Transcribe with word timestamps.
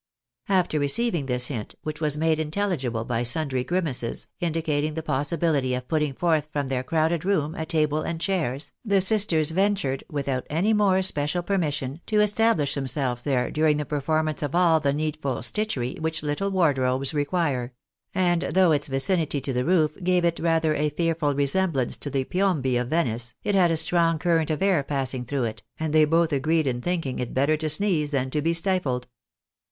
After 0.49 0.79
receiving 0.79 1.27
this 1.27 1.45
hint, 1.45 1.75
which 1.83 2.01
was 2.01 2.17
made 2.17 2.39
intelligible 2.39 3.05
by 3.05 3.21
sundry 3.21 3.63
grimaces, 3.63 4.27
indicating 4.39 4.95
the 4.95 5.03
possibility 5.03 5.75
of 5.75 5.87
putting 5.87 6.15
forth 6.15 6.47
from 6.51 6.69
their 6.69 6.81
crowded 6.81 7.23
room 7.23 7.53
a 7.53 7.67
table 7.67 8.01
and 8.01 8.19
chairs, 8.19 8.71
the 8.83 8.99
sisters 8.99 9.51
ventured, 9.51 10.03
without 10.09 10.47
any 10.49 10.73
more 10.73 11.03
special 11.03 11.43
permission, 11.43 12.01
to 12.07 12.19
establish 12.19 12.73
themselves 12.73 13.21
there 13.21 13.51
during 13.51 13.77
the 13.77 13.85
performance 13.85 14.41
of 14.41 14.55
all 14.55 14.79
the 14.79 14.91
needful 14.91 15.43
stitchery 15.43 15.93
which 15.99 16.23
little 16.23 16.49
wardrobes 16.49 17.13
re 17.13 17.25
quire; 17.25 17.71
and 18.15 18.41
though 18.41 18.71
its 18.71 18.87
vicinity 18.87 19.39
to 19.39 19.53
the 19.53 19.65
roof 19.65 19.95
gave 20.03 20.25
it 20.25 20.39
rather 20.39 20.73
a 20.73 20.89
fearful 20.89 21.35
resemlDlance 21.35 21.99
to 21.99 22.09
the 22.09 22.23
Piombi 22.23 22.75
of 22.75 22.87
Venice, 22.87 23.35
it 23.43 23.53
had 23.53 23.69
a 23.69 23.77
strong 23.77 24.17
current 24.17 24.49
of 24.49 24.63
air 24.63 24.81
passing 24.81 25.25
through 25.25 25.43
it, 25.43 25.61
and 25.79 25.93
they 25.93 26.05
both 26.05 26.33
agreed 26.33 26.65
in 26.65 26.81
thinking 26.81 27.19
it 27.19 27.35
better 27.35 27.55
to 27.55 27.69
sneeze 27.69 28.09
than 28.09 28.31
to 28.31 28.41
be 28.41 28.55
stifled. 28.55 29.07